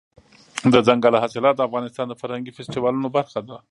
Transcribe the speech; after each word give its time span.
دځنګل 0.71 1.13
حاصلات 1.23 1.55
د 1.57 1.61
افغانستان 1.67 2.05
د 2.07 2.13
فرهنګي 2.21 2.51
فستیوالونو 2.57 3.07
برخه 3.17 3.39
ده. 3.47 3.55